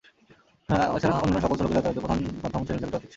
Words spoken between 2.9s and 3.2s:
Autorickshaw.